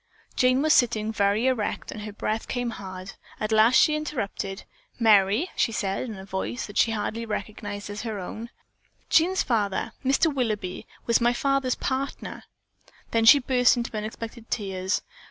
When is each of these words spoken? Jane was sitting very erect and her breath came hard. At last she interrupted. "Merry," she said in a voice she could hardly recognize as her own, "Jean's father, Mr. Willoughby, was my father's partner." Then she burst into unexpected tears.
Jane 0.35 0.63
was 0.63 0.73
sitting 0.73 1.13
very 1.13 1.45
erect 1.45 1.91
and 1.91 2.01
her 2.01 2.11
breath 2.11 2.47
came 2.47 2.71
hard. 2.71 3.13
At 3.39 3.51
last 3.51 3.75
she 3.75 3.93
interrupted. 3.95 4.63
"Merry," 4.99 5.51
she 5.55 5.71
said 5.71 6.01
in 6.09 6.15
a 6.17 6.25
voice 6.25 6.65
she 6.73 6.85
could 6.91 6.95
hardly 6.95 7.23
recognize 7.23 7.87
as 7.87 8.01
her 8.01 8.17
own, 8.19 8.49
"Jean's 9.11 9.43
father, 9.43 9.91
Mr. 10.03 10.33
Willoughby, 10.33 10.87
was 11.05 11.21
my 11.21 11.33
father's 11.33 11.75
partner." 11.75 12.45
Then 13.11 13.25
she 13.25 13.37
burst 13.37 13.77
into 13.77 13.95
unexpected 13.95 14.49
tears. 14.49 15.03